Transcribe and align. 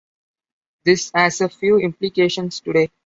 This 0.83 1.11
has 1.13 1.41
a 1.41 1.49
few 1.49 1.77
implications 1.77 2.59
today. 2.59 2.89